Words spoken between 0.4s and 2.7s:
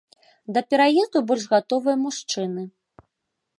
Да пераезду больш гатовыя мужчыны.